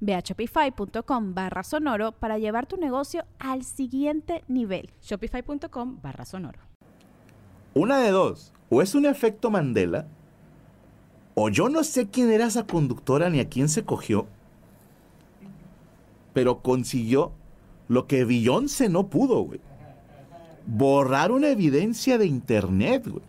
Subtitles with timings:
[0.00, 4.90] Ve a shopify.com barra sonoro para llevar tu negocio al siguiente nivel.
[5.02, 6.60] Shopify.com barra sonoro.
[7.74, 10.06] Una de dos, o es un efecto Mandela,
[11.34, 14.26] o yo no sé quién era esa conductora ni a quién se cogió,
[16.32, 17.32] pero consiguió
[17.88, 19.60] lo que Beyoncé no pudo, güey.
[20.66, 23.24] Borrar una evidencia de internet, güey.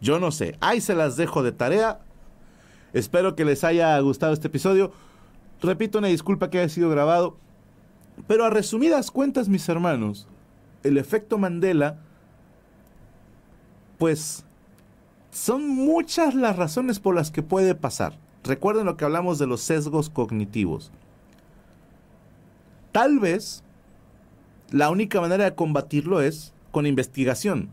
[0.00, 2.00] Yo no sé, ahí se las dejo de tarea.
[2.92, 4.92] Espero que les haya gustado este episodio.
[5.60, 7.36] Repito una disculpa que haya sido grabado.
[8.26, 10.28] Pero a resumidas cuentas, mis hermanos,
[10.82, 11.98] el efecto Mandela,
[13.98, 14.44] pues
[15.30, 18.18] son muchas las razones por las que puede pasar.
[18.44, 20.90] Recuerden lo que hablamos de los sesgos cognitivos.
[22.90, 23.62] Tal vez
[24.70, 27.70] la única manera de combatirlo es con investigación.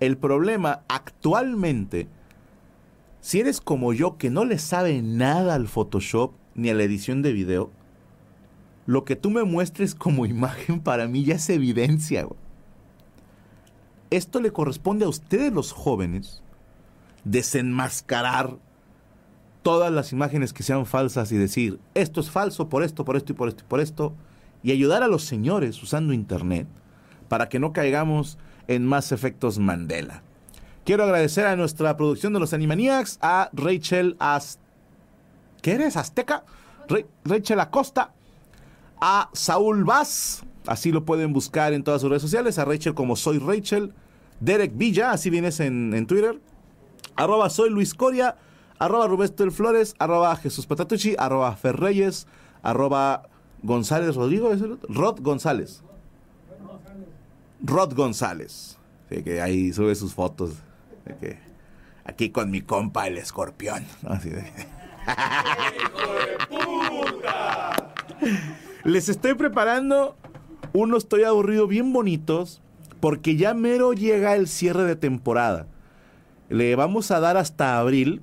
[0.00, 2.08] El problema actualmente
[3.24, 7.22] si eres como yo que no le sabe nada al Photoshop ni a la edición
[7.22, 7.70] de video,
[8.84, 12.28] lo que tú me muestres como imagen para mí ya es evidencia.
[14.10, 16.42] Esto le corresponde a ustedes los jóvenes
[17.24, 18.58] desenmascarar
[19.62, 23.32] todas las imágenes que sean falsas y decir, esto es falso por esto, por esto
[23.32, 24.14] y por esto y por esto,
[24.62, 26.66] y ayudar a los señores usando Internet
[27.30, 28.36] para que no caigamos
[28.68, 30.22] en más efectos Mandela.
[30.84, 34.18] Quiero agradecer a nuestra producción de los Animaniacs, a Rachel.
[35.62, 35.96] ¿Qué eres?
[35.96, 36.44] ¿Azteca?
[37.24, 38.12] Rachel Acosta,
[39.00, 43.16] a Saúl Vaz, así lo pueden buscar en todas sus redes sociales, a Rachel como
[43.16, 43.94] Soy Rachel,
[44.40, 46.38] Derek Villa, así vienes en, Twitter,
[47.16, 48.36] arroba Soy Luis Coria,
[48.78, 52.26] arroba Rubén Flores, arroba Jesús Patatucci, arroba Ferreyes,
[52.62, 53.22] arroba
[53.62, 55.82] González Rodrigo, ¿es el Rod González.
[57.62, 58.76] Rod González.
[59.08, 60.56] que ahí sube sus fotos
[62.04, 63.84] aquí con mi compa el escorpión.
[68.84, 70.16] Les estoy preparando
[70.72, 72.60] unos estoy aburrido bien bonitos
[73.00, 75.66] porque ya mero llega el cierre de temporada.
[76.48, 78.22] Le vamos a dar hasta abril,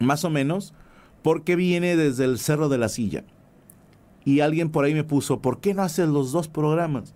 [0.00, 0.74] más o menos,
[1.22, 3.24] porque viene desde el Cerro de la Silla.
[4.24, 7.14] Y alguien por ahí me puso, ¿por qué no haces los dos programas?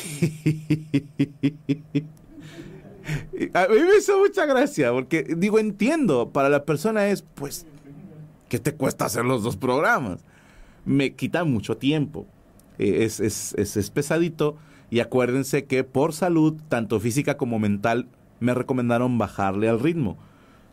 [3.55, 7.67] A mí me hizo mucha gracia, porque digo, entiendo, para la persona es, pues,
[8.49, 10.25] ¿qué te cuesta hacer los dos programas?
[10.85, 12.27] Me quita mucho tiempo,
[12.79, 14.57] eh, es, es, es, pesadito,
[14.91, 18.09] y acuérdense que por salud, tanto física como mental,
[18.41, 20.17] me recomendaron bajarle al ritmo.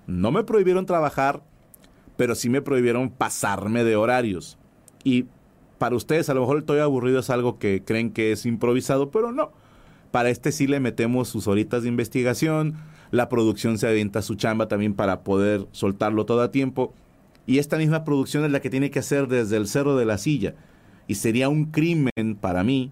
[0.08, 1.42] No me prohibieron trabajar,
[2.18, 4.58] pero sí me prohibieron pasarme de horarios.
[5.04, 5.26] Y
[5.78, 9.32] para ustedes a lo mejor estoy aburrido es algo que creen que es improvisado, pero
[9.32, 9.52] no
[10.14, 12.76] para este sí le metemos sus horitas de investigación,
[13.10, 16.94] la producción se avienta su chamba también para poder soltarlo todo a tiempo.
[17.48, 20.20] Y esta misma producción es la que tiene que hacer desde el Cerro de la
[20.20, 20.54] Silla.
[21.08, 22.92] Y sería un crimen para mí,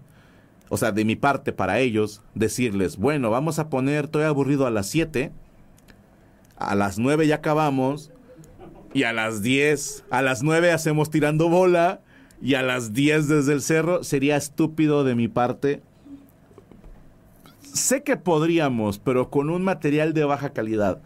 [0.68, 4.72] o sea, de mi parte para ellos, decirles, bueno, vamos a poner, estoy aburrido a
[4.72, 5.30] las 7,
[6.56, 8.10] a las 9 ya acabamos,
[8.94, 12.00] y a las 10, a las 9 hacemos tirando bola,
[12.42, 15.82] y a las 10 desde el cerro, sería estúpido de mi parte
[17.72, 21.00] sé que podríamos, pero con un material de baja calidad.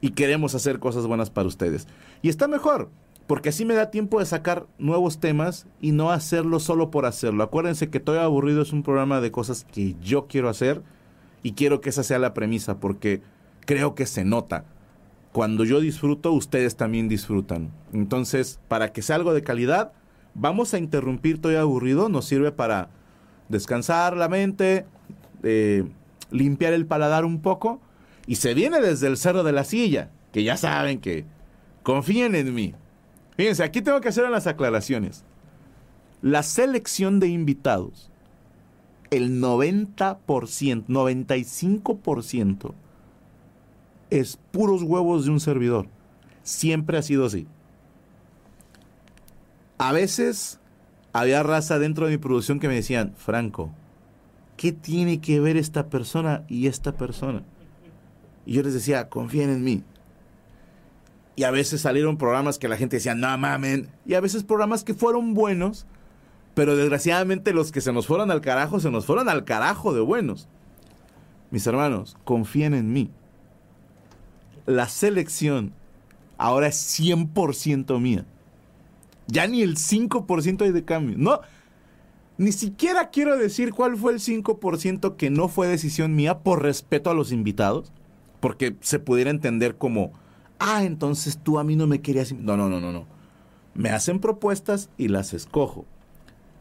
[0.00, 1.88] Y queremos hacer cosas buenas para ustedes.
[2.22, 2.90] Y está mejor,
[3.26, 7.42] porque así me da tiempo de sacar nuevos temas y no hacerlo solo por hacerlo.
[7.42, 10.82] Acuérdense que Estoy Aburrido es un programa de cosas que yo quiero hacer
[11.42, 13.22] y quiero que esa sea la premisa, porque
[13.64, 14.64] creo que se nota.
[15.32, 17.70] Cuando yo disfruto, ustedes también disfrutan.
[17.92, 19.92] Entonces, para que sea algo de calidad,
[20.34, 22.08] vamos a interrumpir Estoy Aburrido.
[22.08, 22.90] Nos sirve para
[23.48, 24.86] descansar la mente,
[26.30, 27.80] limpiar el paladar un poco
[28.26, 31.24] y se viene desde el cerro de la silla, que ya saben que
[31.82, 32.74] confíen en mí.
[33.36, 35.24] Fíjense, aquí tengo que hacer unas aclaraciones.
[36.22, 38.10] La selección de invitados
[39.10, 42.72] el 90%, 95%
[44.10, 45.88] es puros huevos de un servidor.
[46.42, 47.46] Siempre ha sido así.
[49.78, 50.58] A veces
[51.12, 53.70] había raza dentro de mi producción que me decían, Franco,
[54.56, 57.42] ¿qué tiene que ver esta persona y esta persona?
[58.44, 59.82] Y yo les decía, confíen en mí.
[61.34, 63.88] Y a veces salieron programas que la gente decía, no mamen.
[64.06, 65.86] Y a veces programas que fueron buenos,
[66.54, 70.00] pero desgraciadamente los que se nos fueron al carajo, se nos fueron al carajo de
[70.00, 70.48] buenos.
[71.50, 73.10] Mis hermanos, confíen en mí.
[74.64, 75.72] La selección
[76.38, 78.24] ahora es 100% mía.
[79.26, 81.16] Ya ni el 5% hay de cambio.
[81.18, 81.40] No,
[82.38, 87.10] ni siquiera quiero decir cuál fue el 5% que no fue decisión mía por respeto
[87.10, 87.92] a los invitados,
[88.40, 90.12] porque se pudiera entender como,
[90.58, 92.32] ah, entonces tú a mí no me querías.
[92.32, 93.06] No, no, no, no, no.
[93.74, 95.86] Me hacen propuestas y las escojo.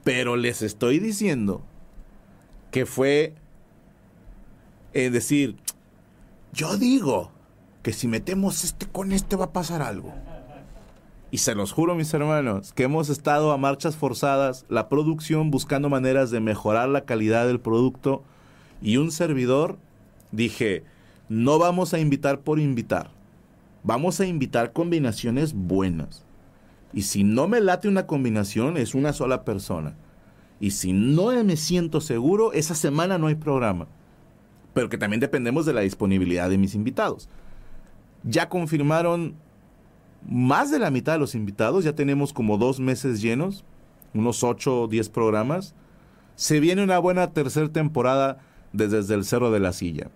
[0.04, 1.62] Pero les estoy diciendo
[2.72, 3.34] que fue,
[4.94, 5.58] es decir,
[6.54, 7.32] yo digo
[7.84, 10.14] que si metemos este con este va a pasar algo.
[11.36, 15.90] Y se los juro, mis hermanos, que hemos estado a marchas forzadas, la producción buscando
[15.90, 18.24] maneras de mejorar la calidad del producto
[18.82, 19.78] y un servidor
[20.32, 20.86] dije,
[21.28, 23.10] no vamos a invitar por invitar,
[23.84, 26.24] vamos a invitar combinaciones buenas.
[26.94, 29.94] Y si no me late una combinación, es una sola persona.
[30.62, 33.88] Y si no me siento seguro, esa semana no hay programa.
[34.74, 37.28] Pero que también dependemos de la disponibilidad de mis invitados.
[38.24, 39.36] Ya confirmaron
[40.28, 43.64] más de la mitad de los invitados, ya tenemos como dos meses llenos,
[44.14, 45.76] unos 8 o 10 programas.
[46.36, 48.40] Se viene una buena tercera temporada
[48.74, 50.10] Desde el Cerro de la Silla.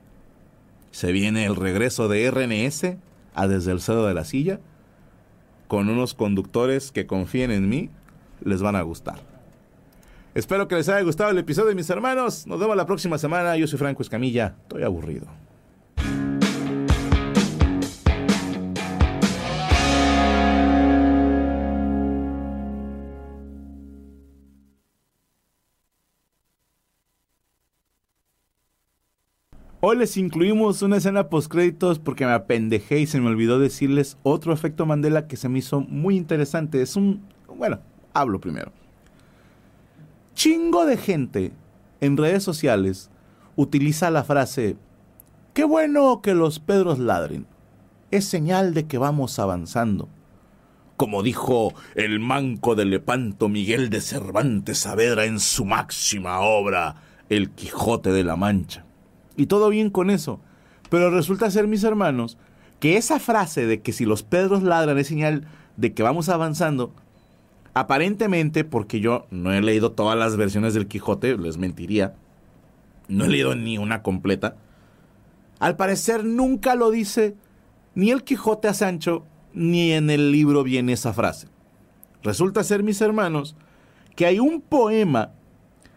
[0.91, 2.97] Se viene el regreso de RNS
[3.35, 4.59] a Desde el Cerro de la Silla,
[5.67, 7.89] con unos conductores que confíen en mí,
[8.43, 9.19] les van a gustar.
[10.33, 12.47] Espero que les haya gustado el episodio, mis hermanos.
[12.47, 13.55] Nos vemos la próxima semana.
[13.57, 14.55] Yo soy Franco Escamilla.
[14.63, 15.27] Estoy aburrido.
[29.81, 34.17] Hoy les incluimos una escena post créditos porque me apendejé y se me olvidó decirles
[34.23, 36.81] otro efecto Mandela que se me hizo muy interesante.
[36.81, 37.25] Es un...
[37.47, 37.79] Bueno,
[38.13, 38.73] hablo primero.
[40.33, 41.53] Chingo de gente
[42.01, 43.09] en redes sociales
[43.55, 44.75] utiliza la frase,
[45.53, 47.47] qué bueno que los Pedros ladren.
[48.11, 50.09] Es señal de que vamos avanzando.
[50.97, 56.95] Como dijo el manco de Lepanto Miguel de Cervantes Saavedra en su máxima obra,
[57.29, 58.83] El Quijote de la Mancha
[59.39, 60.41] y todo bien con eso.
[60.89, 62.37] Pero resulta ser, mis hermanos,
[62.81, 65.47] que esa frase de que si los Pedros ladran es señal
[65.77, 66.93] de que vamos avanzando,
[67.73, 72.15] aparentemente, porque yo no he leído todas las versiones del Quijote, les mentiría,
[73.07, 74.57] no he leído ni una completa,
[75.59, 77.37] al parecer nunca lo dice
[77.95, 81.47] ni el Quijote a Sancho, ni en el libro viene esa frase.
[82.23, 83.55] Resulta ser, mis hermanos,
[84.17, 85.31] que hay un poema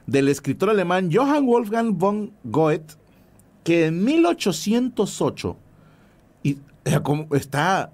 [0.07, 3.02] del escritor alemán Johann Wolfgang von Goethe,
[3.65, 5.57] que en 1808,
[6.43, 6.59] y
[7.33, 7.93] está,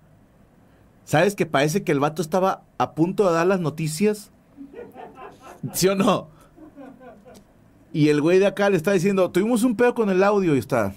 [1.04, 4.30] ¿sabes que parece que el vato estaba a punto de dar las noticias?
[5.72, 6.28] ¿Sí o no?
[7.92, 10.58] Y el güey de acá le está diciendo, tuvimos un pedo con el audio y
[10.58, 10.94] está...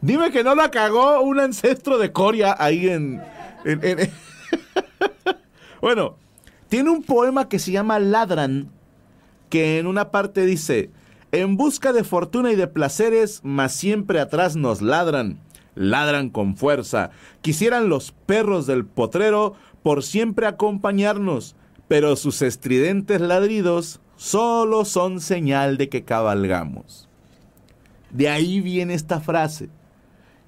[0.00, 3.22] Dime que no la cagó un ancestro de Coria ahí en...
[5.80, 6.16] bueno,
[6.68, 8.70] tiene un poema que se llama Ladran,
[9.54, 10.90] que en una parte dice,
[11.30, 15.38] en busca de fortuna y de placeres, mas siempre atrás nos ladran,
[15.76, 17.10] ladran con fuerza.
[17.40, 21.54] Quisieran los perros del potrero por siempre acompañarnos,
[21.86, 27.08] pero sus estridentes ladridos solo son señal de que cabalgamos.
[28.10, 29.68] De ahí viene esta frase.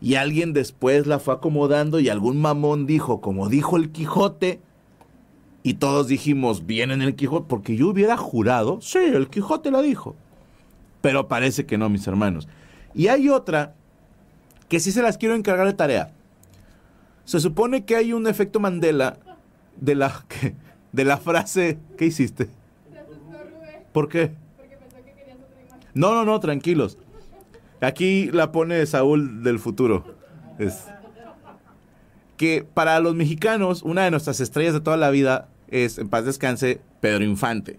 [0.01, 4.63] Y alguien después la fue acomodando y algún mamón dijo, como dijo el Quijote,
[5.67, 9.83] y todos dijimos, bien en el Quijote, porque yo hubiera jurado, sí, el Quijote lo
[9.83, 10.15] dijo.
[11.01, 12.47] Pero parece que no, mis hermanos.
[12.95, 13.75] Y hay otra
[14.69, 16.13] que sí se las quiero encargar de tarea.
[17.25, 19.19] Se supone que hay un efecto Mandela
[19.77, 20.25] de la,
[20.93, 21.81] de la frase...
[21.99, 22.49] ¿Qué hiciste?
[23.91, 24.35] ¿Por qué?
[25.95, 26.97] No, no, no, tranquilos.
[27.81, 30.15] Aquí la pone Saúl del futuro.
[30.61, 30.85] Es
[32.37, 36.25] que para los mexicanos, una de nuestras estrellas de toda la vida es, en paz
[36.25, 37.79] descanse, Pedro Infante,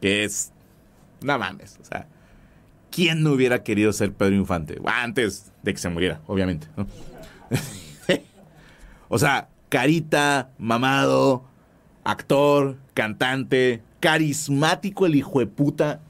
[0.00, 0.52] que es,
[1.22, 2.06] no mames, o sea,
[2.90, 4.80] ¿quién no hubiera querido ser Pedro Infante?
[4.84, 6.68] Antes de que se muriera, obviamente.
[9.08, 11.44] o sea, carita, mamado,
[12.04, 16.00] actor, cantante, carismático el hijo de puta.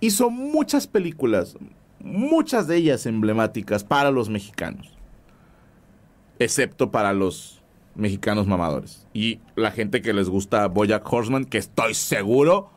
[0.00, 1.56] Hizo muchas películas,
[2.00, 4.92] muchas de ellas emblemáticas para los mexicanos.
[6.38, 7.57] Excepto para los
[7.98, 9.06] mexicanos mamadores.
[9.12, 12.70] Y la gente que les gusta Bojack Horseman, que estoy seguro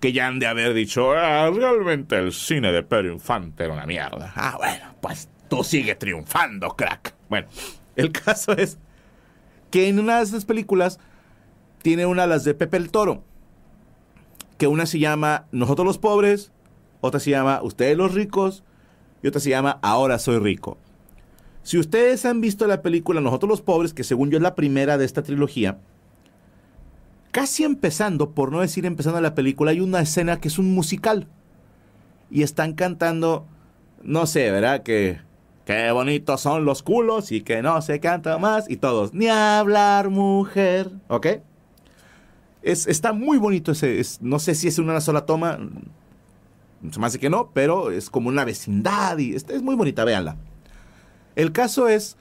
[0.00, 3.86] que ya han de haber dicho, "Ah, realmente el cine de Pedro Infante era una
[3.86, 4.32] mierda.
[4.36, 7.14] Ah, bueno, pues tú sigue triunfando, crack.
[7.28, 7.48] Bueno,
[7.96, 8.78] el caso es
[9.70, 10.98] que en una de esas películas
[11.82, 13.24] tiene una las de Pepe el Toro,
[14.58, 16.52] que una se llama Nosotros los pobres,
[17.00, 18.64] otra se llama Ustedes los ricos
[19.22, 20.78] y otra se llama Ahora soy rico.
[21.66, 24.98] Si ustedes han visto la película Nosotros los pobres, que según yo es la primera
[24.98, 25.78] de esta trilogía,
[27.32, 31.26] casi empezando, por no decir empezando la película, hay una escena que es un musical.
[32.30, 33.48] Y están cantando,
[34.04, 34.84] no sé, ¿verdad?
[34.84, 35.18] Que
[35.64, 40.08] qué bonitos son los culos y que no se canta más y todos, ni hablar
[40.08, 41.26] mujer, ¿ok?
[42.62, 45.58] Es, está muy bonito ese, es- no sé si es una sola toma,
[46.92, 50.36] se me hace que no, pero es como una vecindad y es muy bonita, véanla.
[51.36, 52.16] El caso es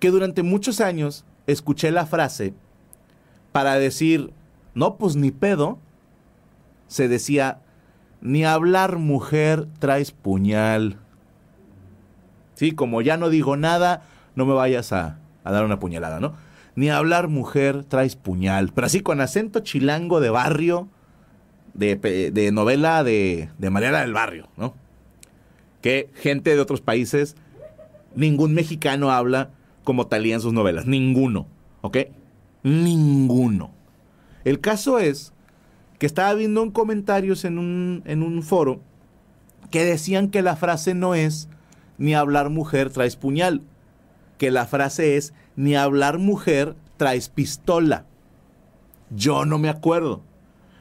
[0.00, 2.54] que durante muchos años escuché la frase
[3.52, 4.32] para decir,
[4.74, 5.78] no, pues ni pedo,
[6.86, 7.60] se decía,
[8.20, 10.98] ni hablar mujer traes puñal.
[12.54, 14.02] Sí, como ya no digo nada,
[14.34, 16.34] no me vayas a, a dar una puñalada, ¿no?
[16.74, 18.72] Ni hablar mujer traes puñal.
[18.74, 20.88] Pero así con acento chilango de barrio,
[21.74, 21.96] de,
[22.32, 24.74] de novela de, de del Barrio, ¿no?
[25.80, 27.36] Que gente de otros países,
[28.14, 29.50] ningún mexicano habla
[29.84, 30.86] como Talía en sus novelas.
[30.86, 31.46] Ninguno,
[31.80, 31.98] ¿ok?
[32.62, 33.70] Ninguno.
[34.44, 35.32] El caso es
[35.98, 38.80] que estaba viendo en comentarios en un, en un foro
[39.70, 41.48] que decían que la frase no es
[41.98, 43.62] ni hablar mujer traes puñal,
[44.38, 48.06] que la frase es ni hablar mujer traes pistola.
[49.10, 50.22] Yo no me acuerdo.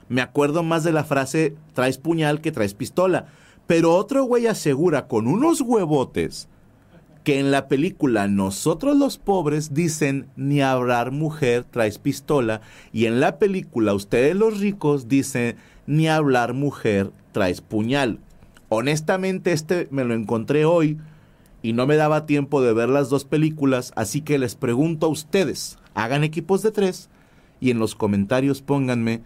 [0.10, 3.28] Me acuerdo más de la frase traes puñal que traes pistola.
[3.66, 6.48] Pero otro güey asegura con unos huevotes
[7.28, 12.62] que en la película Nosotros los pobres dicen ni hablar mujer traes pistola
[12.94, 15.58] y en la película Ustedes los ricos dicen
[15.88, 18.20] ni hablar mujer traes puñal.
[18.70, 21.00] Honestamente este me lo encontré hoy
[21.62, 25.10] y no me daba tiempo de ver las dos películas, así que les pregunto a
[25.10, 27.10] ustedes, hagan equipos de tres
[27.60, 29.22] y en los comentarios pónganme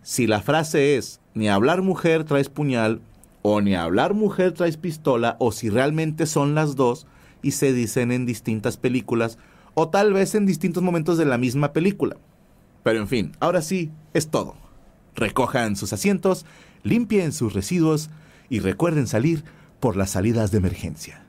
[0.00, 3.02] si la frase es ni hablar mujer traes puñal
[3.42, 7.06] o ni hablar mujer traes pistola o si realmente son las dos
[7.42, 9.38] y se dicen en distintas películas
[9.74, 12.16] o tal vez en distintos momentos de la misma película.
[12.82, 14.56] Pero en fin, ahora sí, es todo.
[15.14, 16.46] Recojan sus asientos,
[16.82, 18.10] limpien sus residuos
[18.48, 19.44] y recuerden salir
[19.80, 21.27] por las salidas de emergencia.